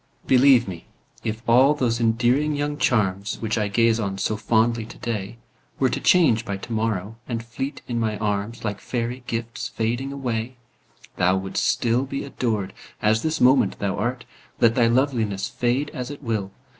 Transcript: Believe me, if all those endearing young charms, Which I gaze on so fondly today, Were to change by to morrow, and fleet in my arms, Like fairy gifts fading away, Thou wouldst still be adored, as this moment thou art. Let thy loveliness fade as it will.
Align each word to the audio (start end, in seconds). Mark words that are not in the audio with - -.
Believe 0.25 0.67
me, 0.67 0.87
if 1.23 1.47
all 1.47 1.75
those 1.75 1.99
endearing 1.99 2.55
young 2.55 2.75
charms, 2.79 3.37
Which 3.39 3.55
I 3.55 3.67
gaze 3.67 3.99
on 3.99 4.17
so 4.17 4.35
fondly 4.35 4.83
today, 4.83 5.37
Were 5.77 5.91
to 5.91 5.99
change 5.99 6.43
by 6.43 6.57
to 6.57 6.73
morrow, 6.73 7.17
and 7.27 7.45
fleet 7.45 7.83
in 7.87 7.99
my 7.99 8.17
arms, 8.17 8.65
Like 8.65 8.79
fairy 8.81 9.23
gifts 9.27 9.67
fading 9.67 10.11
away, 10.11 10.57
Thou 11.17 11.37
wouldst 11.37 11.63
still 11.65 12.05
be 12.07 12.23
adored, 12.23 12.73
as 12.99 13.21
this 13.21 13.39
moment 13.39 13.77
thou 13.77 13.95
art. 13.95 14.25
Let 14.59 14.73
thy 14.73 14.87
loveliness 14.87 15.47
fade 15.47 15.91
as 15.93 16.09
it 16.09 16.23
will. 16.23 16.49